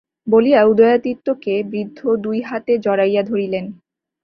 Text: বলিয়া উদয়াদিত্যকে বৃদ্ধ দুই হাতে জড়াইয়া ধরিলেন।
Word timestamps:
বলিয়া 0.27 0.61
উদয়াদিত্যকে 0.63 1.53
বৃদ্ধ 1.63 1.99
দুই 2.17 2.39
হাতে 2.41 2.73
জড়াইয়া 2.77 3.21
ধরিলেন। 3.23 3.65